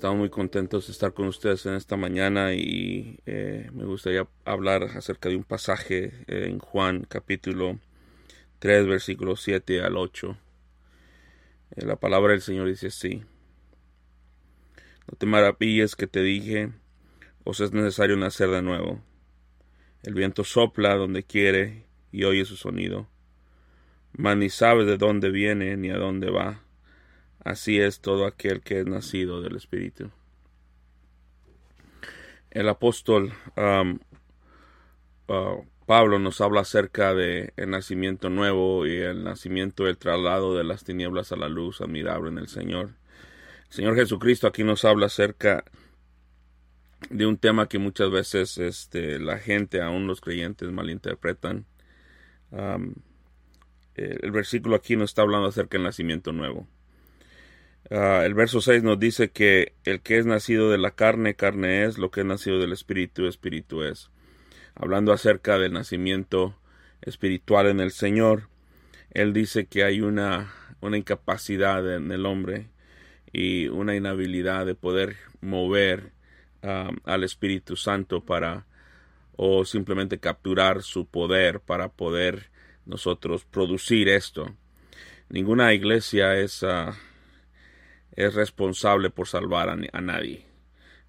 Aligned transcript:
Estamos 0.00 0.16
muy 0.16 0.30
contentos 0.30 0.86
de 0.86 0.92
estar 0.92 1.12
con 1.12 1.26
ustedes 1.26 1.66
en 1.66 1.74
esta 1.74 1.94
mañana 1.94 2.54
y 2.54 3.20
eh, 3.26 3.68
me 3.74 3.84
gustaría 3.84 4.26
hablar 4.46 4.84
acerca 4.96 5.28
de 5.28 5.36
un 5.36 5.44
pasaje 5.44 6.24
en 6.26 6.58
Juan 6.58 7.04
capítulo 7.06 7.78
3 8.60 8.86
versículos 8.86 9.42
7 9.42 9.82
al 9.82 9.98
8. 9.98 10.38
Eh, 11.76 11.84
la 11.84 11.96
palabra 11.96 12.32
del 12.32 12.40
Señor 12.40 12.68
dice 12.68 12.86
así. 12.86 13.24
No 15.06 15.18
te 15.18 15.26
maravilles 15.26 15.94
que 15.96 16.06
te 16.06 16.22
dije, 16.22 16.72
os 17.44 17.60
es 17.60 17.72
necesario 17.72 18.16
nacer 18.16 18.48
de 18.48 18.62
nuevo. 18.62 19.02
El 20.02 20.14
viento 20.14 20.44
sopla 20.44 20.94
donde 20.94 21.24
quiere 21.24 21.84
y 22.10 22.24
oye 22.24 22.46
su 22.46 22.56
sonido, 22.56 23.06
mas 24.16 24.34
ni 24.38 24.48
sabe 24.48 24.86
de 24.86 24.96
dónde 24.96 25.30
viene 25.30 25.76
ni 25.76 25.90
a 25.90 25.98
dónde 25.98 26.30
va 26.30 26.62
Así 27.44 27.80
es 27.80 28.00
todo 28.00 28.26
aquel 28.26 28.60
que 28.60 28.80
es 28.80 28.86
nacido 28.86 29.40
del 29.40 29.56
Espíritu. 29.56 30.10
El 32.50 32.68
apóstol 32.68 33.32
um, 33.56 33.98
uh, 35.28 35.64
Pablo 35.86 36.18
nos 36.18 36.40
habla 36.40 36.60
acerca 36.60 37.14
de 37.14 37.52
el 37.56 37.70
nacimiento 37.70 38.28
nuevo 38.28 38.86
y 38.86 38.96
el 38.96 39.24
nacimiento 39.24 39.84
del 39.84 39.98
traslado 39.98 40.56
de 40.56 40.64
las 40.64 40.84
tinieblas 40.84 41.32
a 41.32 41.36
la 41.36 41.48
luz 41.48 41.80
admirable 41.80 42.30
en 42.30 42.38
el 42.38 42.48
Señor. 42.48 42.90
El 43.68 43.72
Señor 43.72 43.96
Jesucristo 43.96 44.46
aquí 44.46 44.62
nos 44.62 44.84
habla 44.84 45.06
acerca 45.06 45.64
de 47.08 47.26
un 47.26 47.38
tema 47.38 47.68
que 47.68 47.78
muchas 47.78 48.10
veces 48.10 48.58
este, 48.58 49.18
la 49.18 49.38
gente, 49.38 49.80
aún 49.80 50.06
los 50.06 50.20
creyentes, 50.20 50.70
malinterpretan. 50.70 51.64
Um, 52.50 52.94
el 53.94 54.30
versículo 54.30 54.76
aquí 54.76 54.96
nos 54.96 55.10
está 55.10 55.22
hablando 55.22 55.48
acerca 55.48 55.76
del 55.76 55.84
nacimiento 55.84 56.32
nuevo. 56.32 56.68
Ah, 57.88 58.22
el 58.24 58.34
verso 58.34 58.60
6 58.60 58.82
nos 58.82 58.98
dice 58.98 59.30
que 59.30 59.74
el 59.84 60.00
que 60.00 60.18
es 60.18 60.26
nacido 60.26 60.70
de 60.70 60.78
la 60.78 60.92
carne, 60.92 61.34
carne 61.34 61.84
es, 61.84 61.98
lo 61.98 62.10
que 62.10 62.20
es 62.20 62.26
nacido 62.26 62.58
del 62.58 62.72
espíritu, 62.72 63.26
espíritu 63.26 63.82
es. 63.82 64.10
Hablando 64.74 65.12
acerca 65.12 65.58
del 65.58 65.72
nacimiento 65.72 66.56
espiritual 67.02 67.66
en 67.68 67.80
el 67.80 67.90
Señor, 67.90 68.48
él 69.10 69.32
dice 69.32 69.66
que 69.66 69.84
hay 69.84 70.00
una, 70.00 70.52
una 70.80 70.96
incapacidad 70.96 71.96
en 71.96 72.12
el 72.12 72.26
hombre 72.26 72.68
y 73.32 73.68
una 73.68 73.96
inhabilidad 73.96 74.66
de 74.66 74.74
poder 74.74 75.16
mover 75.40 76.12
ah, 76.62 76.90
al 77.04 77.24
Espíritu 77.24 77.76
Santo 77.76 78.24
para 78.24 78.66
o 79.42 79.64
simplemente 79.64 80.18
capturar 80.18 80.82
su 80.82 81.06
poder 81.06 81.60
para 81.60 81.88
poder 81.88 82.50
nosotros 82.84 83.44
producir 83.44 84.08
esto. 84.08 84.54
Ninguna 85.30 85.72
iglesia 85.72 86.36
es 86.36 86.62
uh, 86.62 86.92
es 88.26 88.34
responsable 88.34 89.08
por 89.10 89.28
salvar 89.28 89.70
a, 89.70 90.00
nadie. 90.00 90.44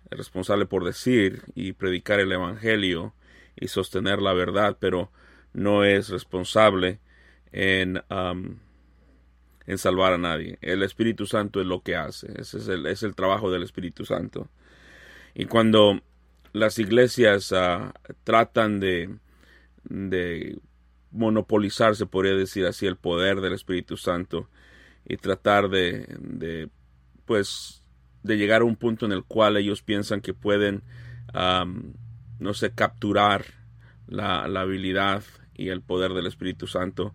Es 0.10 0.18
responsable 0.18 0.66
por 0.66 0.86
decir 0.86 1.42
y 1.56 1.74
predicar 1.74 2.20
el 2.20 2.32
Evangelio 2.32 3.14
y 3.56 3.68
sostener 3.68 4.22
la 4.22 4.34
verdad, 4.34 4.78
pero 4.80 5.12
no 5.54 5.84
es 5.84 6.10
responsable 6.10 7.00
en, 7.52 8.02
um, 8.10 8.60
en 9.68 9.78
salvar 9.78 10.14
a 10.14 10.18
nadie. 10.18 10.58
El 10.62 10.84
Espíritu 10.84 11.26
Santo 11.26 11.60
es 11.60 11.68
lo 11.68 11.82
que 11.82 11.98
hace. 11.98 12.32
Ese 12.40 12.60
es 12.60 12.68
el, 12.70 12.86
es 12.86 13.04
el 13.04 13.14
trabajo 13.14 13.52
del 13.52 13.64
Espíritu 13.64 14.06
Santo. 14.06 14.48
Y 15.36 15.46
cuando 15.46 16.02
las 16.54 16.80
iglesias 16.80 17.52
uh, 17.52 17.92
tratan 18.24 18.80
de, 18.80 19.10
de 19.84 20.58
monopolizar, 21.12 21.98
se 21.98 22.06
podría 22.06 22.36
decir 22.36 22.66
así, 22.66 22.86
el 22.86 22.96
poder 22.96 23.42
del 23.42 23.54
Espíritu 23.54 23.98
Santo 23.98 24.48
y 25.06 25.18
tratar 25.18 25.70
de 25.70 26.70
pues 27.32 27.82
de 28.24 28.36
llegar 28.36 28.62
a 28.62 28.66
un 28.66 28.76
punto 28.76 29.06
en 29.06 29.14
el 29.14 29.24
cual 29.24 29.56
ellos 29.56 29.82
piensan 29.82 30.20
que 30.20 30.34
pueden, 30.34 30.84
no 31.34 32.54
sé, 32.54 32.76
capturar 32.76 33.46
la, 34.06 34.44
habilidad 34.44 35.24
y 35.56 35.70
el 35.70 35.82
poder 35.82 36.12
del 36.12 36.28
Espíritu 36.28 36.68
Santo, 36.68 37.14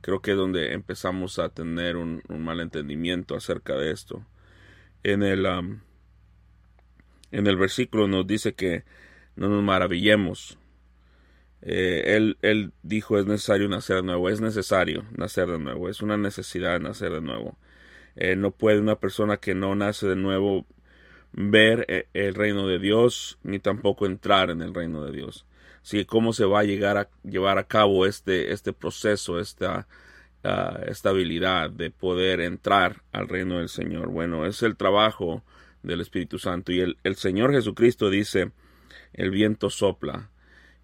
creo 0.00 0.22
que 0.22 0.30
es 0.30 0.36
donde 0.36 0.74
empezamos 0.74 1.40
a 1.40 1.48
tener 1.48 1.96
un, 1.96 2.22
mal 2.28 2.60
entendimiento 2.60 3.34
acerca 3.34 3.74
de 3.74 3.90
esto. 3.90 4.24
En 5.02 5.24
el, 5.24 5.44
en 5.44 7.46
el 7.48 7.56
versículo 7.56 8.06
nos 8.06 8.28
dice 8.28 8.54
que 8.54 8.84
no 9.34 9.48
nos 9.48 9.64
maravillemos. 9.64 10.56
Eh, 11.62 12.14
él, 12.14 12.38
él 12.42 12.72
dijo 12.84 13.18
es 13.18 13.26
necesario 13.26 13.68
nacer 13.68 13.96
de 13.96 14.02
nuevo, 14.04 14.28
es 14.28 14.40
necesario 14.40 15.04
nacer 15.16 15.48
de 15.48 15.58
nuevo, 15.58 15.88
es 15.88 16.00
una 16.00 16.16
necesidad 16.16 16.78
nacer 16.78 17.10
de 17.10 17.22
nuevo. 17.22 17.58
Eh, 18.16 18.36
no 18.36 18.52
puede 18.52 18.80
una 18.80 18.96
persona 18.96 19.38
que 19.38 19.54
no 19.54 19.74
nace 19.74 20.06
de 20.06 20.16
nuevo 20.16 20.66
ver 21.32 21.84
eh, 21.88 22.06
el 22.14 22.34
reino 22.34 22.66
de 22.66 22.78
Dios 22.78 23.38
ni 23.42 23.58
tampoco 23.58 24.06
entrar 24.06 24.50
en 24.50 24.62
el 24.62 24.74
reino 24.74 25.04
de 25.04 25.12
Dios. 25.12 25.46
Así 25.82 26.04
cómo 26.04 26.32
se 26.32 26.44
va 26.44 26.60
a 26.60 26.64
llegar 26.64 26.96
a 26.96 27.08
llevar 27.24 27.58
a 27.58 27.64
cabo 27.64 28.06
este, 28.06 28.52
este 28.52 28.72
proceso, 28.72 29.38
esta, 29.38 29.86
uh, 30.42 31.08
habilidad 31.08 31.70
de 31.70 31.90
poder 31.90 32.40
entrar 32.40 33.02
al 33.12 33.28
reino 33.28 33.58
del 33.58 33.68
Señor. 33.68 34.08
Bueno, 34.08 34.46
es 34.46 34.62
el 34.62 34.76
trabajo 34.76 35.42
del 35.82 36.00
Espíritu 36.00 36.38
Santo. 36.38 36.72
Y 36.72 36.80
el, 36.80 36.96
el 37.04 37.16
Señor 37.16 37.52
Jesucristo 37.52 38.08
dice, 38.08 38.52
el 39.12 39.30
viento 39.30 39.68
sopla. 39.68 40.30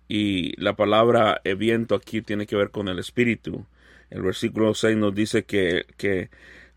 Y 0.09 0.61
la 0.61 0.77
palabra 0.77 1.41
el 1.45 1.57
viento 1.57 1.95
aquí 1.95 2.21
tiene 2.21 2.47
que 2.47 2.57
ver 2.57 2.71
con 2.71 2.89
el 2.89 2.99
Espíritu. 2.99 3.67
El 4.11 4.23
versículo 4.23 4.75
6 4.75 4.97
nos 4.97 5.15
dice 5.15 5.45
que, 5.45 5.87
que 5.97 6.31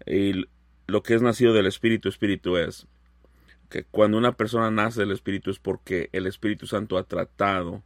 y 0.05 0.45
lo 0.87 1.03
que 1.03 1.15
es 1.15 1.21
nacido 1.21 1.53
del 1.53 1.67
Espíritu, 1.67 2.09
Espíritu 2.09 2.57
es. 2.57 2.87
Que 3.69 3.83
cuando 3.83 4.17
una 4.17 4.33
persona 4.33 4.69
nace 4.69 5.01
del 5.01 5.11
Espíritu 5.11 5.49
es 5.49 5.59
porque 5.59 6.09
el 6.11 6.27
Espíritu 6.27 6.67
Santo 6.67 6.97
ha 6.97 7.03
tratado 7.03 7.83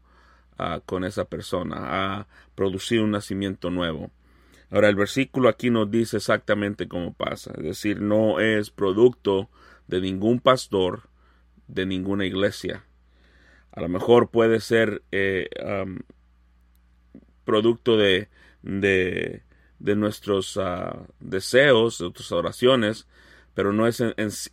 uh, 0.60 0.82
con 0.86 1.04
esa 1.04 1.26
persona, 1.26 1.78
ha 1.80 2.28
producido 2.56 3.04
un 3.04 3.12
nacimiento 3.12 3.70
nuevo. 3.70 4.12
Ahora, 4.70 4.90
el 4.90 4.96
versículo 4.96 5.48
aquí 5.48 5.70
nos 5.70 5.90
dice 5.90 6.18
exactamente 6.18 6.90
cómo 6.90 7.14
pasa. 7.14 7.54
Es 7.56 7.64
decir, 7.64 8.02
no 8.02 8.40
es 8.40 8.70
producto 8.70 9.50
de 9.88 10.02
ningún 10.02 10.42
pastor, 10.42 11.04
de 11.68 11.86
ninguna 11.86 12.26
iglesia. 12.26 12.84
A 13.72 13.82
lo 13.82 13.88
mejor 13.88 14.30
puede 14.30 14.60
ser 14.60 15.04
eh, 15.12 15.50
producto 17.46 17.96
de, 17.96 18.28
de 18.62 19.44
de 19.80 19.96
nuestros 19.96 20.58
ah, 20.58 20.98
deseos, 21.20 22.00
de 22.00 22.06
nuestras 22.06 22.32
oraciones, 22.32 23.08
pero 23.54 23.74
no 23.74 23.88
es 23.88 24.04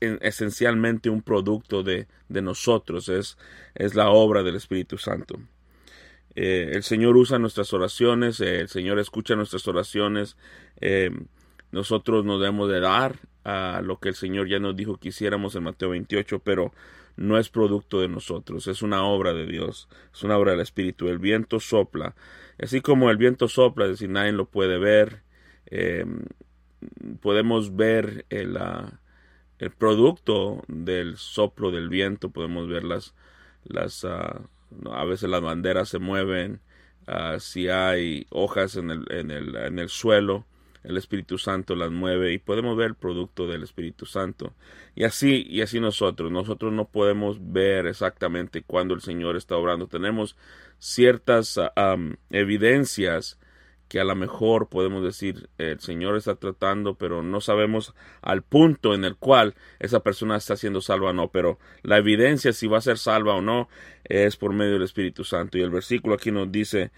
esencialmente 0.01 1.11
un 1.11 1.21
producto 1.21 1.83
de, 1.83 2.07
de 2.29 2.43
nosotros, 2.43 3.11
es, 3.11 3.37
es, 3.75 3.95
la 3.95 4.09
obra 4.09 4.43
del 4.43 4.57
Espíritu 4.57 4.97
Santo. 4.97 5.39
Eh, 6.35 6.71
el 6.73 6.83
Señor 6.83 7.17
usa 7.17 7.39
nuestras 7.39 7.73
oraciones, 7.75 8.41
eh, 8.41 8.61
el 8.61 8.69
Señor 8.69 8.99
escucha 8.99 9.37
nuestras 9.37 9.69
oraciones, 9.69 10.37
eh, 10.81 11.11
nosotros 11.71 12.25
nos 12.25 12.41
debemos 12.41 12.71
de 12.71 12.81
dar 12.81 13.17
a 13.45 13.83
lo 13.83 14.01
que 14.01 14.09
el 14.09 14.15
Señor 14.15 14.49
ya 14.49 14.59
nos 14.59 14.75
dijo 14.75 14.97
que 14.97 15.09
hiciéramos 15.09 15.55
en 15.55 15.65
Mateo 15.65 15.91
28, 15.91 16.39
pero 16.39 16.73
no 17.17 17.39
es 17.39 17.49
producto 17.49 18.01
de 18.01 18.09
nosotros, 18.09 18.67
es 18.67 18.83
una 18.83 19.05
obra 19.05 19.33
de 19.33 19.47
Dios, 19.47 19.89
es 20.13 20.23
una 20.23 20.37
obra 20.37 20.53
del 20.53 20.61
Espíritu. 20.61 21.09
El 21.09 21.19
viento 21.19 21.61
sopla, 21.61 22.15
así 22.59 22.81
como 22.81 23.11
el 23.11 23.17
viento 23.17 23.49
sopla, 23.49 23.85
es 23.85 23.93
decir, 23.93 24.11
nadie 24.11 24.33
lo 24.33 24.47
puede 24.47 24.79
ver, 24.79 25.23
em, 25.67 26.25
podemos 27.21 27.77
ver 27.77 28.27
el, 28.31 28.59
el, 29.59 29.71
producto 29.71 30.63
del 30.69 31.17
soplo 31.17 31.71
del 31.71 31.89
viento, 31.89 32.31
podemos 32.31 32.69
ver 32.69 32.85
las, 32.85 33.15
las 33.65 34.05
ah, 34.05 34.43
a 34.93 35.05
veces 35.05 35.31
las 35.31 35.41
banderas 35.41 35.89
se 35.89 35.99
mueven, 35.99 36.61
ah, 37.07 37.37
si 37.39 37.69
hay 37.69 38.27
hojas 38.31 38.77
en 38.77 38.91
el, 38.91 39.05
en 39.11 39.31
el, 39.31 39.57
en 39.57 39.79
el 39.79 39.89
suelo, 39.89 40.47
el 40.85 40.97
Espíritu 40.97 41.39
Santo 41.39 41.75
las 41.75 41.91
mueve 41.91 42.33
y 42.33 42.39
podemos 42.39 42.77
ver 42.77 42.89
el 42.89 42.95
producto 42.95 43.49
del 43.49 43.63
Espíritu 43.63 44.07
Santo. 44.07 44.55
Y 44.95 45.05
así, 45.05 45.45
y 45.49 45.63
así 45.63 45.81
nosotros, 45.81 46.31
nosotros 46.31 46.73
no 46.73 46.87
podemos 46.87 47.39
ver 47.41 47.87
exactamente 47.87 48.63
cuándo 48.63 48.95
el 48.95 49.01
Señor 49.01 49.37
está 49.37 49.57
obrando. 49.57 49.89
Tenemos 49.89 50.37
ciertas 50.79 51.59
ah, 51.59 51.97
evidencias 52.31 53.39
que 53.89 54.01
a 54.01 54.05
lo 54.05 54.15
mejor 54.15 54.69
podemos 54.69 55.05
decir 55.05 55.49
el 55.59 55.79
Señor 55.81 56.17
está 56.17 56.37
tratando, 56.37 56.97
pero 56.97 57.23
no 57.23 57.41
sabemos 57.41 57.95
al 58.23 58.43
punto 58.43 58.95
en 58.95 59.05
el 59.05 59.17
cual 59.17 59.55
esa 59.79 60.01
persona 60.01 60.37
está 60.37 60.57
siendo 60.57 60.81
salva 60.81 61.11
o 61.11 61.13
no. 61.13 61.29
Pero 61.29 61.59
la 61.83 61.99
evidencia 61.99 62.53
si 62.53 62.67
va 62.67 62.79
a 62.79 62.83
ser 62.83 62.99
salva 62.99 63.35
o 63.35 63.41
no 63.41 63.69
es 64.05 64.37
por 64.37 64.53
medio 64.53 64.75
del 64.75 64.83
Espíritu 64.83 65.25
Santo. 65.25 65.59
Y 65.59 65.63
el 65.63 65.71
versículo 65.71 66.15
aquí 66.15 66.31
nos 66.31 66.51
dice, 66.51 66.91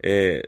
eh, 0.00 0.44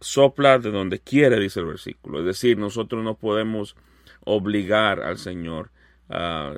sopla 0.00 0.58
de 0.58 0.70
donde 0.70 1.00
quiere, 1.00 1.38
dice 1.40 1.60
el 1.60 1.66
versículo. 1.66 2.20
Es 2.20 2.26
decir, 2.26 2.58
nosotros 2.58 3.02
no 3.02 3.14
podemos 3.14 3.76
obligar 4.24 5.00
al 5.00 5.18
Señor. 5.18 5.70
Uh, 6.08 6.54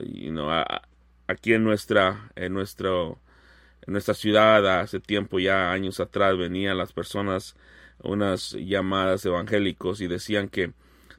aquí 1.26 1.54
en 1.54 1.64
nuestra, 1.64 2.30
en 2.36 2.52
nuestro, 2.52 3.18
en 3.86 3.92
nuestra 3.92 4.14
ciudad 4.14 4.80
hace 4.80 5.00
tiempo 5.00 5.38
ya 5.38 5.72
años 5.72 6.00
atrás 6.00 6.36
venían 6.36 6.78
las 6.78 6.92
personas 6.92 7.56
unas 8.02 8.52
llamadas 8.52 9.24
evangélicos 9.26 10.00
y 10.00 10.06
decían 10.06 10.48
que 10.48 10.72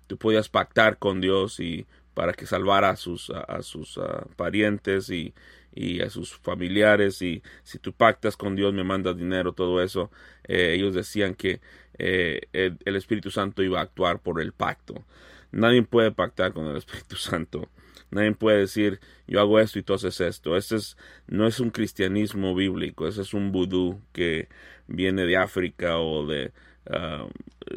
tú 0.07 0.17
podías 0.17 0.49
pactar 0.49 0.97
con 0.97 1.21
Dios 1.21 1.59
y 1.59 1.85
para 2.13 2.33
que 2.33 2.45
salvara 2.45 2.89
a 2.89 2.95
sus, 2.95 3.29
a, 3.29 3.61
sus 3.61 3.99
parientes 4.35 5.09
y, 5.09 5.33
y, 5.73 6.01
a 6.01 6.09
sus 6.09 6.33
familiares 6.37 7.21
y 7.21 7.41
si 7.63 7.79
tú 7.79 7.93
pactas 7.93 8.37
con 8.37 8.55
Dios 8.55 8.73
me 8.73 8.83
mandas 8.83 9.17
dinero, 9.17 9.53
todo 9.53 9.81
eso. 9.81 10.11
Eh, 10.47 10.73
ellos 10.75 10.93
decían 10.93 11.35
que 11.35 11.61
eh, 11.97 12.41
el, 12.53 12.95
Espíritu 12.95 13.31
Santo 13.31 13.63
iba 13.63 13.79
a 13.79 13.83
actuar 13.83 14.21
por 14.21 14.41
el 14.41 14.53
pacto. 14.53 15.05
Nadie 15.51 15.83
puede 15.83 16.11
pactar 16.11 16.53
con 16.53 16.67
el 16.67 16.77
Espíritu 16.77 17.15
Santo. 17.15 17.69
Nadie 18.11 18.33
puede 18.33 18.59
decir 18.59 18.99
yo 19.27 19.39
hago 19.39 19.59
esto 19.59 19.79
y 19.79 19.83
tú 19.83 19.93
haces 19.93 20.19
esto. 20.21 20.57
Ese 20.57 20.75
es, 20.75 20.97
no 21.27 21.47
es 21.47 21.59
un 21.59 21.69
cristianismo 21.71 22.53
bíblico, 22.55 23.07
ese 23.07 23.21
es 23.21 23.33
un 23.33 23.51
vudú 23.51 24.01
que 24.11 24.49
viene 24.87 25.25
de 25.25 25.37
África 25.37 25.97
o 25.99 26.25
de, 26.25 26.51
ah, 26.89 27.27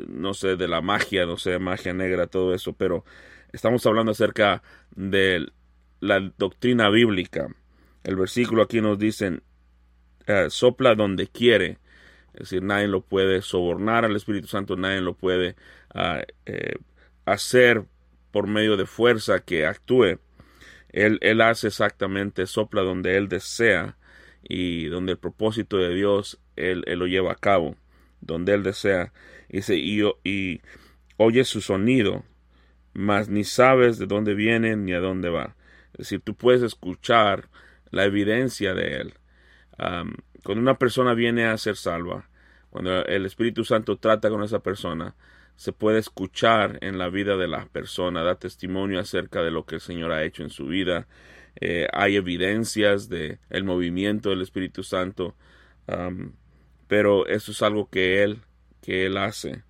no 0.09 0.35
sé, 0.35 0.57
de 0.57 0.69
la 0.69 0.81
magia, 0.81 1.27
no 1.27 1.37
sé, 1.37 1.59
magia 1.59 1.95
negra, 1.95 2.27
todo 2.27 2.55
eso, 2.55 2.73
pero 2.73 3.05
estamos 3.53 3.87
hablando 3.87 4.13
acerca 4.13 4.63
de 4.97 5.47
la 6.01 6.21
doctrina 6.37 6.91
bíblica. 6.91 7.55
El 8.05 8.17
versículo 8.17 8.63
aquí 8.63 8.81
nos 8.81 8.99
dice, 8.99 9.41
eh, 10.27 10.47
sopla 10.51 10.95
donde 10.95 11.27
quiere. 11.27 11.79
Es 12.35 12.51
decir, 12.51 12.63
nadie 12.63 12.87
lo 12.89 13.01
puede 13.01 13.43
sobornar 13.43 14.05
al 14.05 14.15
Espíritu 14.15 14.47
Santo, 14.47 14.77
nadie 14.77 15.01
lo 15.01 15.15
puede 15.15 15.57
ah, 15.95 16.23
eh, 16.47 16.75
hacer 17.25 17.85
por 18.31 18.47
medio 18.47 18.77
de 18.77 18.87
fuerza 18.87 19.41
que 19.41 19.67
actúe. 19.67 20.19
Él, 20.91 21.19
él, 21.23 21.41
hace 21.41 21.69
exactamente, 21.69 22.47
sopla 22.47 22.83
donde 22.83 23.17
Él 23.17 23.29
desea 23.29 23.97
y 24.43 24.87
donde 24.87 25.13
el 25.13 25.19
propósito 25.19 25.79
de 25.79 25.95
Dios 25.95 26.41
Él, 26.57 26.85
lo 26.87 27.07
lleva 27.07 27.33
a 27.33 27.37
cabo, 27.37 27.77
donde 28.21 28.55
Él 28.55 28.63
desea. 28.63 29.13
Dice, 29.49 29.77
y, 29.77 30.03
y 30.25 30.61
oye 31.17 31.45
su 31.45 31.61
sonido, 31.61 32.25
mas 32.93 33.29
ni 33.29 33.45
sabes 33.45 33.99
de 33.99 34.07
dónde 34.07 34.35
viene 34.35 34.77
ni 34.77 34.93
a 34.93 35.01
dónde 35.01 35.31
va. 35.31 35.57
Es 35.93 35.99
decir, 35.99 36.21
tú 36.21 36.35
puedes 36.35 36.63
escuchar 36.63 37.49
la 37.95 38.05
evidencia 38.05 38.75
de 38.75 38.97
Él. 38.97 39.15
cuando 39.77 40.61
una 40.61 40.79
persona 40.79 41.15
viene 41.15 41.47
a 41.47 41.57
ser 41.57 41.77
salva, 41.77 42.29
cuando 42.71 43.05
el 43.07 43.25
Espíritu 43.25 43.65
Santo 43.65 43.99
trata 43.99 44.29
con 44.31 44.43
esa 44.43 44.59
persona, 44.59 45.15
se 45.57 45.73
puede 45.73 46.01
escuchar 46.01 46.79
en 46.81 46.99
la 46.99 47.09
vida 47.09 47.37
de 47.37 47.47
la 47.47 47.67
persona, 47.67 48.25
da 48.25 48.35
testimonio 48.35 48.99
acerca 48.99 49.43
de 49.43 49.53
lo 49.53 49.65
que 49.65 49.77
el 49.77 49.81
Señor 49.81 50.11
ha 50.11 50.25
hecho 50.25 50.43
en 50.43 50.51
su 50.51 50.67
vida. 50.67 51.07
Eh, 51.61 51.87
hay 51.93 52.17
evidencias 52.17 53.09
de 53.09 53.39
el 53.49 53.63
movimiento 53.63 54.31
del 54.31 54.43
Espíritu 54.43 54.83
Santo, 54.83 55.37
pero 56.89 57.27
eso 57.27 57.53
es 57.53 57.63
algo 57.63 57.89
que 57.89 58.25
Él, 58.25 58.41
que 58.83 59.07
Él 59.07 59.17
hace. 59.17 59.63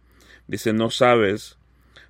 Dice, 0.47 0.73
no 0.73 0.91
sabes 0.91 1.59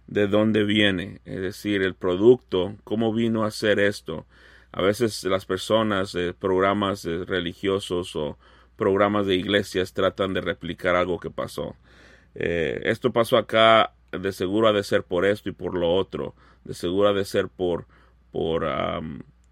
de 0.06 0.28
dónde 0.28 0.64
viene, 0.64 1.20
es 1.24 1.40
decir, 1.40 1.82
el 1.82 1.94
producto, 1.94 2.76
cómo 2.84 3.12
vino 3.12 3.44
a 3.44 3.50
ser 3.50 3.80
esto. 3.80 4.26
A 4.74 4.82
veces 4.82 5.22
las 5.24 5.46
personas, 5.46 6.14
eh, 6.16 6.34
programas 6.36 7.04
eh, 7.04 7.24
religiosos 7.24 8.16
o 8.16 8.36
programas 8.76 9.24
de 9.26 9.36
iglesias 9.36 9.92
tratan 9.92 10.34
de 10.34 10.40
replicar 10.40 10.96
algo 10.96 11.20
que 11.20 11.30
pasó. 11.30 11.76
Eh, 12.34 12.80
esto 12.84 13.12
pasó 13.12 13.36
acá, 13.36 13.94
de 14.10 14.32
seguro 14.32 14.66
ha 14.66 14.72
de 14.72 14.82
ser 14.82 15.04
por 15.04 15.24
esto 15.26 15.48
y 15.48 15.52
por 15.52 15.74
lo 15.74 15.94
otro, 15.94 16.34
de 16.64 16.74
seguro 16.74 17.10
ha 17.10 17.12
de 17.12 17.24
ser 17.24 17.48
por, 17.48 17.86
por 18.32 18.64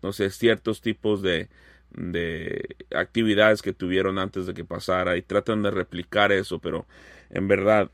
no 0.03 0.13
sé, 0.13 0.31
ciertos 0.31 0.81
tipos 0.81 1.23
de, 1.23 1.49
de 1.91 2.77
actividades 2.93 3.63
que 3.63 3.73
tuvieron 3.73 4.19
antes 4.19 4.47
de 4.47 4.55
que 4.55 4.65
pasara 4.65 5.17
y 5.17 5.23
tratan 5.23 5.63
de 5.63 5.71
replicar 5.71 6.33
eso, 6.33 6.59
pero 6.59 6.87
en 7.31 7.47
verdad 7.47 7.91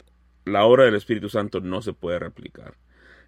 la 0.46 0.64
obra 0.64 0.84
del 0.84 0.94
Espíritu 0.94 1.28
Santo 1.28 1.60
no 1.60 1.82
se 1.82 1.92
puede 1.92 2.18
replicar. 2.18 2.74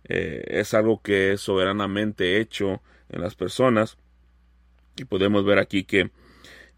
Eh, 0.04 0.44
es 0.48 0.74
algo 0.74 1.02
que 1.02 1.32
es 1.32 1.40
soberanamente 1.42 2.40
hecho 2.40 2.82
en 3.10 3.20
las 3.20 3.34
personas 3.34 3.98
y 4.96 5.04
podemos 5.04 5.44
ver 5.44 5.58
aquí 5.58 5.84
que 5.84 6.10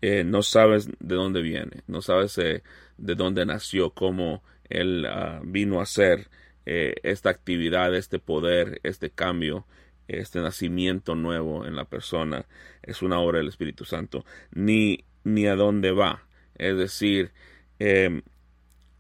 eh, 0.01 0.25
no 0.25 0.43
sabes 0.43 0.89
de 0.99 1.15
dónde 1.15 1.43
viene, 1.43 1.83
no 1.87 2.03
sabes 2.03 2.37
eh, 2.39 2.63
de 2.99 3.15
dónde 3.15 3.47
nació, 3.47 3.91
cómo 3.91 4.43
él 4.69 5.07
ah, 5.07 5.41
vino 5.45 5.81
a 5.81 5.87
ser 5.87 6.29
esta 6.65 7.29
actividad, 7.29 7.93
este 7.93 8.21
poder, 8.21 8.79
este 8.85 9.11
cambio, 9.11 9.67
este 10.09 10.41
nacimiento 10.41 11.15
nuevo 11.15 11.67
en 11.67 11.77
la 11.77 11.85
persona. 11.85 12.47
Es 12.83 13.03
una 13.03 13.19
obra 13.19 13.39
del 13.39 13.49
Espíritu 13.49 13.85
Santo, 13.85 14.25
ni, 14.53 15.05
ni 15.25 15.47
a 15.47 15.57
dónde 15.57 15.93
va. 15.93 16.25
Es 16.57 16.77
decir, 16.77 17.33
em, 17.79 18.23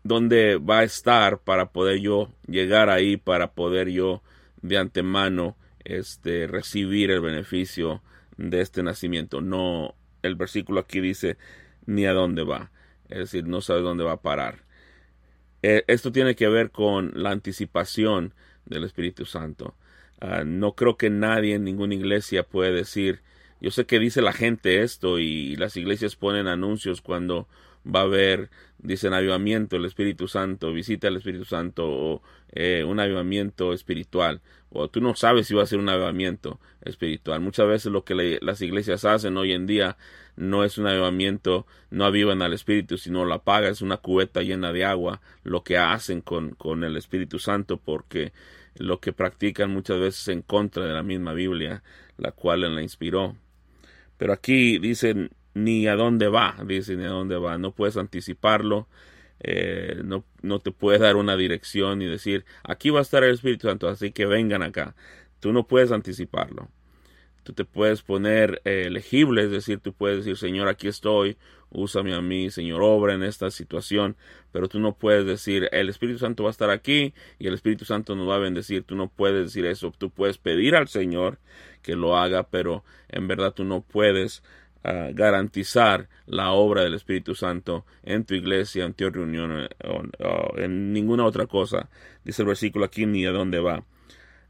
dónde 0.02 0.56
va 0.56 0.80
a 0.80 0.84
estar 0.84 1.38
para 1.38 1.70
poder 1.72 2.00
yo 2.00 2.32
llegar 2.46 2.90
ahí, 2.90 3.16
para 3.16 3.52
poder 3.52 3.88
yo 3.88 4.22
de 4.62 4.78
antemano 4.78 5.56
este, 5.84 6.46
recibir 6.46 7.10
el 7.10 7.20
beneficio 7.20 8.02
de 8.36 8.60
este 8.60 8.82
nacimiento. 8.82 9.40
No, 9.40 9.94
el 10.22 10.34
versículo 10.34 10.80
aquí 10.80 11.00
dice 11.00 11.36
ni 11.86 12.06
a 12.06 12.12
dónde 12.12 12.44
va, 12.44 12.70
es 13.08 13.18
decir, 13.18 13.46
no 13.46 13.60
sabe 13.60 13.80
dónde 13.80 14.04
va 14.04 14.12
a 14.12 14.22
parar. 14.22 14.64
Eh, 15.62 15.84
esto 15.86 16.12
tiene 16.12 16.34
que 16.34 16.48
ver 16.48 16.70
con 16.70 17.12
la 17.14 17.30
anticipación 17.30 18.34
del 18.64 18.84
Espíritu 18.84 19.24
Santo. 19.24 19.76
Ah, 20.20 20.44
no 20.44 20.74
creo 20.74 20.96
que 20.96 21.10
nadie 21.10 21.54
en 21.54 21.64
ninguna 21.64 21.94
iglesia 21.94 22.44
puede 22.44 22.72
decir, 22.72 23.22
yo 23.62 23.70
sé 23.70 23.86
que 23.86 24.00
dice 24.00 24.22
la 24.22 24.32
gente 24.32 24.82
esto 24.82 25.20
y 25.20 25.54
las 25.54 25.76
iglesias 25.76 26.16
ponen 26.16 26.48
anuncios 26.48 27.00
cuando 27.00 27.46
va 27.86 28.00
a 28.00 28.02
haber, 28.02 28.50
dicen, 28.78 29.14
avivamiento, 29.14 29.76
el 29.76 29.84
Espíritu 29.84 30.26
Santo, 30.26 30.72
visita 30.72 31.06
al 31.06 31.16
Espíritu 31.16 31.44
Santo 31.44 31.88
o 31.88 32.22
eh, 32.50 32.82
un 32.84 32.98
avivamiento 32.98 33.72
espiritual. 33.72 34.40
O 34.70 34.88
tú 34.88 35.00
no 35.00 35.14
sabes 35.14 35.46
si 35.46 35.54
va 35.54 35.62
a 35.62 35.66
ser 35.66 35.78
un 35.78 35.88
avivamiento 35.88 36.58
espiritual. 36.82 37.40
Muchas 37.40 37.68
veces 37.68 37.92
lo 37.92 38.04
que 38.04 38.38
las 38.42 38.60
iglesias 38.62 39.04
hacen 39.04 39.36
hoy 39.36 39.52
en 39.52 39.66
día 39.66 39.96
no 40.34 40.64
es 40.64 40.76
un 40.78 40.88
avivamiento, 40.88 41.64
no 41.90 42.04
avivan 42.04 42.42
al 42.42 42.54
Espíritu, 42.54 42.98
sino 42.98 43.24
la 43.26 43.44
paga, 43.44 43.68
es 43.68 43.80
una 43.80 43.98
cubeta 43.98 44.42
llena 44.42 44.72
de 44.72 44.84
agua, 44.84 45.20
lo 45.44 45.62
que 45.62 45.78
hacen 45.78 46.20
con, 46.20 46.56
con 46.56 46.82
el 46.82 46.96
Espíritu 46.96 47.38
Santo, 47.38 47.76
porque 47.76 48.32
lo 48.74 48.98
que 48.98 49.12
practican 49.12 49.70
muchas 49.70 50.00
veces 50.00 50.26
en 50.28 50.42
contra 50.42 50.84
de 50.84 50.94
la 50.94 51.04
misma 51.04 51.32
Biblia, 51.32 51.84
la 52.16 52.32
cual 52.32 52.62
la 52.74 52.82
inspiró. 52.82 53.36
Pero 54.22 54.34
aquí 54.34 54.78
dicen, 54.78 55.32
ni 55.52 55.88
a 55.88 55.96
dónde 55.96 56.28
va, 56.28 56.54
dice 56.64 56.94
ni 56.94 57.02
a 57.04 57.08
dónde 57.08 57.38
va, 57.38 57.58
no 57.58 57.72
puedes 57.72 57.96
anticiparlo, 57.96 58.86
eh, 59.40 60.00
no, 60.04 60.24
no 60.42 60.60
te 60.60 60.70
puedes 60.70 61.00
dar 61.00 61.16
una 61.16 61.36
dirección 61.36 62.02
y 62.02 62.06
decir, 62.06 62.44
aquí 62.62 62.90
va 62.90 63.00
a 63.00 63.02
estar 63.02 63.24
el 63.24 63.34
Espíritu 63.34 63.66
Santo, 63.66 63.88
así 63.88 64.12
que 64.12 64.24
vengan 64.26 64.62
acá, 64.62 64.94
tú 65.40 65.52
no 65.52 65.66
puedes 65.66 65.90
anticiparlo. 65.90 66.68
Tú 67.42 67.52
te 67.52 67.64
puedes 67.64 68.02
poner 68.02 68.62
eh, 68.64 68.84
elegible, 68.86 69.42
es 69.44 69.50
decir, 69.50 69.78
tú 69.80 69.92
puedes 69.92 70.18
decir, 70.18 70.36
Señor, 70.36 70.68
aquí 70.68 70.88
estoy, 70.88 71.36
úsame 71.70 72.14
a 72.14 72.20
mí, 72.20 72.50
Señor, 72.50 72.82
obra 72.82 73.14
en 73.14 73.22
esta 73.22 73.50
situación, 73.50 74.16
pero 74.52 74.68
tú 74.68 74.78
no 74.78 74.94
puedes 74.94 75.26
decir, 75.26 75.68
el 75.72 75.88
Espíritu 75.88 76.18
Santo 76.18 76.44
va 76.44 76.50
a 76.50 76.52
estar 76.52 76.70
aquí 76.70 77.14
y 77.38 77.48
el 77.48 77.54
Espíritu 77.54 77.84
Santo 77.84 78.14
nos 78.14 78.28
va 78.28 78.36
a 78.36 78.38
bendecir, 78.38 78.84
tú 78.84 78.94
no 78.94 79.08
puedes 79.08 79.44
decir 79.46 79.66
eso, 79.66 79.92
tú 79.96 80.10
puedes 80.10 80.38
pedir 80.38 80.76
al 80.76 80.88
Señor 80.88 81.38
que 81.82 81.96
lo 81.96 82.16
haga, 82.16 82.44
pero 82.44 82.84
en 83.08 83.26
verdad 83.26 83.52
tú 83.52 83.64
no 83.64 83.80
puedes 83.82 84.42
garantizar 84.82 86.08
la 86.26 86.52
obra 86.52 86.82
del 86.82 86.94
Espíritu 86.94 87.34
Santo 87.34 87.84
en 88.02 88.24
tu 88.24 88.34
iglesia, 88.34 88.84
en 88.84 88.94
tu 88.94 89.08
reunión 89.10 89.68
o, 89.84 90.58
en 90.58 90.92
ninguna 90.92 91.24
otra 91.24 91.46
cosa. 91.46 91.88
Dice 92.24 92.42
el 92.42 92.48
versículo 92.48 92.84
aquí 92.84 93.06
ni 93.06 93.24
a 93.24 93.30
dónde 93.30 93.60
va. 93.60 93.84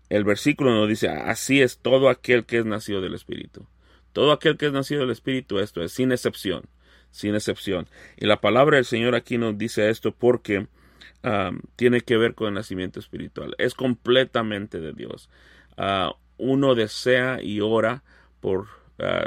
El 0.09 0.25
versículo 0.25 0.73
nos 0.73 0.89
dice, 0.89 1.09
así 1.09 1.63
es 1.63 1.79
todo 1.79 2.09
aquel 2.09 2.45
que 2.45 2.59
es 2.59 2.65
nacido 2.65 3.01
del 3.01 3.15
Espíritu. 3.15 3.67
Todo 4.13 4.33
aquel 4.33 4.59
que 4.59 4.67
es 4.67 4.73
nacido 4.73 5.01
del 5.01 5.11
Espíritu, 5.11 5.59
esto 5.59 5.83
es, 5.83 5.93
sin 5.93 6.13
excepción, 6.13 6.65
sin 7.11 7.35
excepción. 7.35 7.89
Y 8.19 8.27
la 8.27 8.41
palabra 8.41 8.77
del 8.77 8.85
Señor 8.85 9.15
aquí 9.15 9.39
nos 9.39 9.57
dice 9.57 9.89
esto 9.89 10.13
porque 10.13 10.67
tiene 11.77 12.01
que 12.01 12.17
ver 12.17 12.35
con 12.35 12.49
el 12.49 12.55
nacimiento 12.55 12.99
espiritual. 12.99 13.55
Es 13.59 13.75
completamente 13.75 14.81
de 14.81 14.93
Dios. 14.93 15.31
Ah, 15.77 16.17
uno 16.37 16.75
desea 16.75 17.41
y 17.41 17.61
ora 17.61 18.03
por 18.41 18.67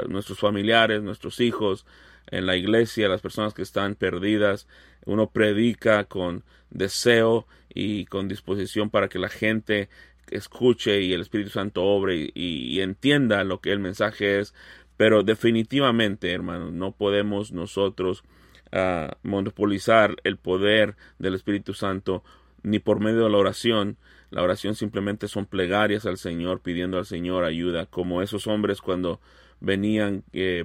nuestros 0.08 0.38
familiares, 0.38 1.02
nuestros 1.02 1.40
hijos, 1.40 1.86
en 2.28 2.46
la 2.46 2.56
iglesia, 2.56 3.08
las 3.08 3.22
personas 3.22 3.54
que 3.54 3.62
están 3.62 3.94
perdidas. 3.94 4.68
Uno 5.04 5.30
predica 5.30 6.04
con 6.04 6.44
deseo 6.70 7.46
y 7.72 8.04
con 8.06 8.28
disposición 8.28 8.90
para 8.90 9.08
que 9.08 9.18
la 9.18 9.28
gente 9.28 9.88
escuche 10.30 11.02
y 11.02 11.12
el 11.12 11.20
Espíritu 11.20 11.50
Santo 11.50 11.84
obre 11.84 12.30
y, 12.34 12.80
entienda 12.80 13.44
lo 13.44 13.60
que 13.60 13.72
el 13.72 13.78
mensaje 13.78 14.40
es. 14.40 14.54
Pero 14.96 15.22
definitivamente, 15.22 16.32
hermanos, 16.32 16.72
no 16.72 16.92
podemos 16.92 17.52
nosotros 17.52 18.24
ah, 18.72 19.16
monopolizar 19.22 20.16
el 20.24 20.38
poder 20.38 20.96
del 21.18 21.34
Espíritu 21.34 21.74
Santo 21.74 22.24
ni 22.62 22.78
por 22.78 23.00
medio 23.00 23.24
de 23.24 23.30
la 23.30 23.38
oración. 23.38 23.96
La 24.30 24.42
oración 24.42 24.74
simplemente 24.74 25.28
son 25.28 25.46
plegarias 25.46 26.06
al 26.06 26.18
Señor, 26.18 26.60
pidiendo 26.60 26.98
al 26.98 27.06
Señor 27.06 27.44
ayuda, 27.44 27.86
como 27.86 28.22
esos 28.22 28.46
hombres 28.46 28.80
cuando 28.80 29.20
venían 29.60 30.24
eh, 30.32 30.64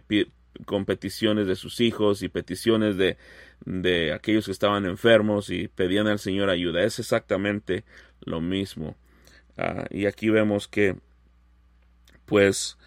con 0.66 0.86
peticiones 0.86 1.48
de 1.48 1.56
sus 1.56 1.80
hijos 1.80 2.24
y 2.24 2.30
peticiones 2.30 2.98
de, 2.98 3.18
de 3.66 4.14
aquellos 4.14 4.46
que 4.46 4.52
estaban 4.52 4.86
enfermos 4.86 5.50
y 5.50 5.68
pedían 5.68 6.08
al 6.08 6.20
Señor 6.20 6.50
ayuda. 6.50 6.84
Es 6.84 7.00
exactamente 7.00 7.84
lo 8.22 8.42
mismo. 8.42 8.96
Ah, 9.58 9.86
y 9.90 10.06
aquí 10.06 10.30
vemos 10.30 10.68
que 10.68 10.96
pues 12.26 12.78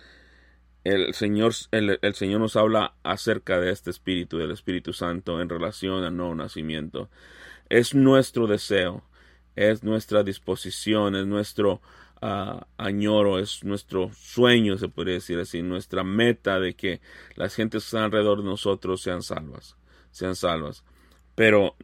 el 0.84 1.14
Señor, 1.14 1.52
el, 1.70 1.98
el, 2.02 2.14
Señor 2.14 2.40
nos 2.40 2.56
habla 2.56 2.94
acerca 3.02 3.58
de 3.58 3.70
este 3.70 3.90
Espíritu, 3.90 4.38
del 4.38 4.50
Espíritu 4.50 4.92
Santo, 4.92 5.40
en 5.40 5.48
relación 5.48 6.04
al 6.04 6.16
nuevo 6.16 6.34
nacimiento. 6.34 7.10
Es 7.70 7.94
nuestro 7.94 8.46
deseo, 8.46 9.02
es 9.56 9.82
nuestra 9.82 10.22
disposición, 10.22 11.16
es 11.16 11.26
nuestro 11.26 11.80
uh, 12.20 12.60
añoro, 12.76 13.38
es 13.38 13.64
nuestro 13.64 14.10
sueño, 14.14 14.76
se 14.76 14.88
podría 14.88 15.14
decir 15.14 15.38
así, 15.38 15.62
nuestra 15.62 16.04
meta 16.04 16.60
de 16.60 16.74
que 16.74 17.00
las 17.34 17.54
gentes 17.54 17.82
que 17.82 17.86
están 17.86 18.04
alrededor 18.04 18.42
de 18.42 18.48
nosotros 18.48 19.00
sean 19.00 19.22
salvas, 19.22 19.76
sean 20.10 20.36
salvas. 20.36 20.84
Pero 21.34 21.76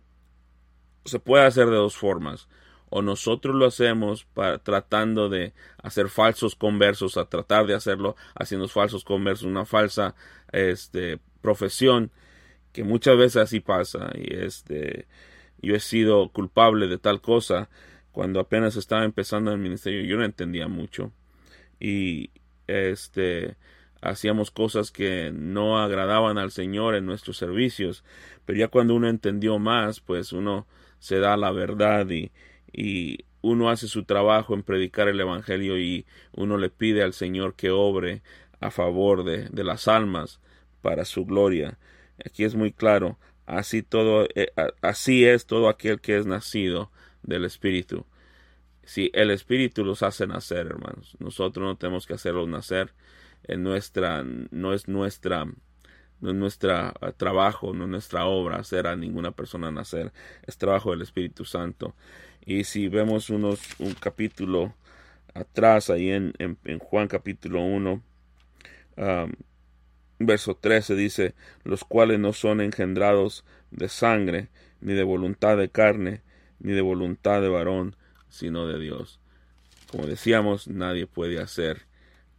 se 1.06 1.18
puede 1.18 1.44
hacer 1.44 1.66
de 1.66 1.76
dos 1.76 1.96
formas 1.96 2.48
o 2.90 3.02
nosotros 3.02 3.54
lo 3.54 3.66
hacemos 3.66 4.24
para, 4.24 4.58
tratando 4.58 5.28
de 5.28 5.54
hacer 5.82 6.08
falsos 6.08 6.56
conversos, 6.56 7.16
a 7.16 7.24
tratar 7.26 7.66
de 7.66 7.74
hacerlo 7.74 8.16
haciendo 8.34 8.68
falsos 8.68 9.04
conversos, 9.04 9.46
una 9.46 9.64
falsa 9.64 10.14
este, 10.52 11.20
profesión, 11.40 12.10
que 12.72 12.84
muchas 12.84 13.16
veces 13.16 13.36
así 13.36 13.60
pasa, 13.60 14.10
y 14.14 14.34
este, 14.34 15.06
yo 15.62 15.74
he 15.74 15.80
sido 15.80 16.28
culpable 16.30 16.88
de 16.88 16.98
tal 16.98 17.20
cosa 17.20 17.68
cuando 18.12 18.40
apenas 18.40 18.76
estaba 18.76 19.04
empezando 19.04 19.52
el 19.52 19.58
ministerio, 19.58 20.02
yo 20.02 20.16
no 20.16 20.24
entendía 20.24 20.66
mucho, 20.66 21.12
y 21.78 22.30
este, 22.66 23.56
hacíamos 24.00 24.50
cosas 24.50 24.90
que 24.90 25.30
no 25.32 25.78
agradaban 25.78 26.38
al 26.38 26.50
Señor 26.50 26.96
en 26.96 27.06
nuestros 27.06 27.36
servicios, 27.36 28.04
pero 28.44 28.58
ya 28.58 28.68
cuando 28.68 28.94
uno 28.94 29.08
entendió 29.08 29.60
más, 29.60 30.00
pues 30.00 30.32
uno 30.32 30.66
se 30.98 31.18
da 31.18 31.36
la 31.36 31.52
verdad 31.52 32.08
y, 32.10 32.32
y 32.72 33.24
uno 33.42 33.70
hace 33.70 33.88
su 33.88 34.04
trabajo 34.04 34.54
en 34.54 34.62
predicar 34.62 35.08
el 35.08 35.20
Evangelio 35.20 35.78
y 35.78 36.06
uno 36.32 36.58
le 36.58 36.70
pide 36.70 37.02
al 37.02 37.12
Señor 37.12 37.54
que 37.54 37.70
obre 37.70 38.22
a 38.60 38.70
favor 38.70 39.24
de, 39.24 39.48
de 39.48 39.64
las 39.64 39.88
almas 39.88 40.40
para 40.82 41.04
su 41.04 41.24
gloria. 41.24 41.78
Aquí 42.24 42.44
es 42.44 42.54
muy 42.54 42.72
claro, 42.72 43.18
así 43.46 43.82
todo, 43.82 44.26
eh, 44.34 44.52
así 44.82 45.24
es 45.24 45.46
todo 45.46 45.68
aquel 45.68 46.00
que 46.00 46.16
es 46.16 46.26
nacido 46.26 46.90
del 47.22 47.44
Espíritu. 47.44 48.06
Si 48.84 49.10
el 49.14 49.30
Espíritu 49.30 49.84
los 49.84 50.02
hace 50.02 50.26
nacer, 50.26 50.66
hermanos, 50.66 51.16
nosotros 51.18 51.64
no 51.64 51.76
tenemos 51.76 52.06
que 52.06 52.14
hacerlos 52.14 52.48
nacer 52.48 52.92
en 53.44 53.62
nuestra, 53.62 54.24
no 54.24 54.74
es 54.74 54.88
nuestra 54.88 55.46
no 56.20 56.30
es 56.30 56.36
nuestro 56.36 56.72
ah, 56.74 57.12
trabajo, 57.16 57.72
no 57.72 57.84
es 57.84 57.90
nuestra 57.90 58.26
obra 58.26 58.58
hacer 58.58 58.86
a 58.86 58.96
ninguna 58.96 59.32
persona 59.32 59.70
nacer, 59.70 60.12
es 60.46 60.58
trabajo 60.58 60.90
del 60.90 61.02
Espíritu 61.02 61.44
Santo. 61.44 61.94
Y 62.44 62.64
si 62.64 62.88
vemos 62.88 63.30
unos, 63.30 63.60
un 63.78 63.94
capítulo 63.94 64.74
atrás, 65.34 65.90
ahí 65.90 66.10
en, 66.10 66.32
en, 66.38 66.78
Juan 66.78 67.08
capítulo 67.08 67.62
1, 67.62 68.02
verso 70.18 70.54
13 70.56 70.94
dice, 70.94 71.34
los 71.64 71.84
cuales 71.84 72.18
no 72.18 72.32
son 72.32 72.60
engendrados 72.60 73.44
de 73.70 73.88
sangre, 73.88 74.48
ni 74.80 74.94
de 74.94 75.02
voluntad 75.02 75.56
de 75.56 75.68
carne, 75.68 76.22
ni 76.58 76.72
de 76.72 76.80
voluntad 76.80 77.40
de 77.40 77.48
varón, 77.48 77.96
sino 78.28 78.66
de 78.66 78.78
Dios. 78.78 79.20
Como 79.90 80.06
decíamos, 80.06 80.68
nadie 80.68 81.06
puede 81.06 81.40
hacer 81.40 81.82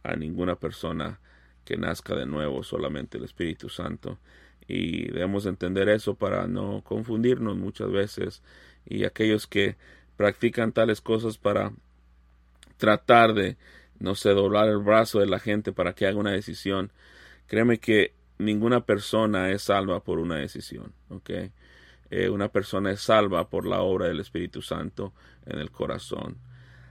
a 0.02 0.16
ninguna 0.16 0.56
persona 0.56 1.20
que 1.64 1.76
nazca 1.76 2.14
de 2.16 2.26
nuevo, 2.26 2.62
solamente 2.62 3.18
el 3.18 3.24
Espíritu 3.24 3.68
Santo. 3.68 4.18
Y 4.66 5.08
debemos 5.10 5.46
entender 5.46 5.88
eso 5.88 6.14
para 6.14 6.46
no 6.46 6.82
confundirnos 6.82 7.56
muchas 7.56 7.90
veces. 7.90 8.42
Y 8.84 9.04
aquellos 9.04 9.46
que 9.46 9.76
practican 10.16 10.72
tales 10.72 11.00
cosas 11.00 11.38
para 11.38 11.72
tratar 12.76 13.34
de, 13.34 13.56
no 13.98 14.14
sé, 14.14 14.30
doblar 14.30 14.68
el 14.68 14.78
brazo 14.78 15.20
de 15.20 15.26
la 15.26 15.38
gente 15.38 15.72
para 15.72 15.94
que 15.94 16.06
haga 16.06 16.18
una 16.18 16.32
decisión, 16.32 16.92
créeme 17.46 17.78
que 17.78 18.14
ninguna 18.38 18.84
persona 18.84 19.50
es 19.50 19.62
salva 19.62 20.02
por 20.02 20.18
una 20.18 20.36
decisión, 20.36 20.92
¿ok? 21.08 21.30
Eh, 22.10 22.28
una 22.28 22.48
persona 22.48 22.90
es 22.90 23.00
salva 23.00 23.48
por 23.48 23.66
la 23.66 23.80
obra 23.80 24.06
del 24.06 24.20
Espíritu 24.20 24.62
Santo 24.62 25.12
en 25.46 25.58
el 25.58 25.70
corazón. 25.70 26.38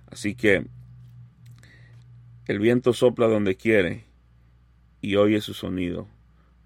Así 0.08 0.36
que 0.36 0.66
el 2.48 2.60
viento 2.60 2.94
sopla 2.94 3.28
donde 3.28 3.56
quiere 3.56 4.06
y 5.00 5.16
oye 5.16 5.42
su 5.42 5.54
sonido, 5.54 6.08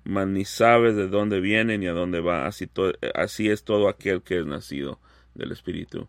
mas 0.04 0.28
ni 0.28 0.46
sabes 0.46 0.96
de 0.96 1.10
dónde 1.10 1.42
viene 1.42 1.78
ni 1.78 1.88
a 1.88 1.94
dónde 1.94 2.22
va. 2.22 2.48
Así, 2.48 2.70
así 3.14 3.50
es 3.50 3.64
todo 3.64 3.90
aquel 3.90 4.22
que 4.22 4.40
es 4.40 4.46
nacido 4.46 5.00
del 5.36 5.52
Espíritu. 5.52 6.08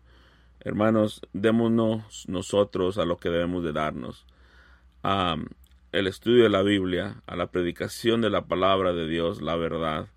Hermanos, 0.59 1.21
démonos 1.33 2.25
nosotros 2.27 2.97
a 2.97 3.05
lo 3.05 3.17
que 3.17 3.29
debemos 3.29 3.63
de 3.63 3.73
darnos. 3.73 4.25
A 5.03 5.37
el 5.91 6.07
estudio 6.07 6.43
de 6.43 6.49
la 6.49 6.63
Biblia, 6.63 7.21
a 7.27 7.35
la 7.35 7.47
predicación 7.51 8.21
de 8.21 8.29
la 8.29 8.45
palabra 8.45 8.93
de 8.93 9.07
Dios, 9.07 9.41
la 9.41 9.55
verdad, 9.55 10.07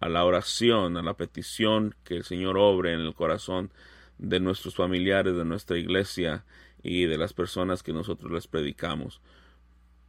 a 0.00 0.08
la 0.08 0.24
oración, 0.24 0.96
a 0.96 1.02
la 1.02 1.14
petición 1.14 1.94
que 2.04 2.16
el 2.16 2.24
Señor 2.24 2.56
obre 2.56 2.94
en 2.94 3.00
el 3.00 3.14
corazón 3.14 3.70
de 4.18 4.40
nuestros 4.40 4.76
familiares, 4.76 5.34
de 5.34 5.44
nuestra 5.44 5.76
iglesia 5.76 6.44
y 6.82 7.04
de 7.04 7.18
las 7.18 7.32
personas 7.32 7.82
que 7.82 7.92
nosotros 7.92 8.30
les 8.30 8.46
predicamos 8.46 9.20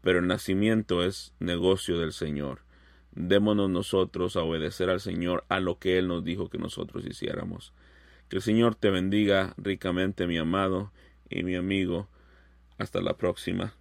pero 0.01 0.19
el 0.19 0.27
nacimiento 0.27 1.03
es 1.03 1.33
negocio 1.39 1.99
del 1.99 2.11
Señor. 2.11 2.61
Démonos 3.13 3.69
nosotros 3.69 4.35
a 4.35 4.41
obedecer 4.41 4.89
al 4.89 4.99
Señor 4.99 5.45
a 5.49 5.59
lo 5.59 5.77
que 5.77 5.97
Él 5.97 6.07
nos 6.07 6.23
dijo 6.23 6.49
que 6.49 6.57
nosotros 6.57 7.05
hiciéramos. 7.05 7.73
Que 8.31 8.37
el 8.37 8.41
Señor 8.41 8.75
te 8.75 8.89
bendiga 8.89 9.53
ricamente, 9.57 10.25
mi 10.25 10.37
amado 10.37 10.93
y 11.29 11.43
mi 11.43 11.55
amigo. 11.55 12.07
Hasta 12.77 13.01
la 13.01 13.17
próxima. 13.17 13.75